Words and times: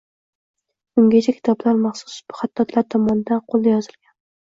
Ungacha 1.01 1.35
kitoblar 1.37 1.79
maxsus 1.83 2.17
hattotlar 2.41 2.85
yordamida 2.91 3.43
qoʻlda 3.49 3.79
yozilgan. 3.79 4.23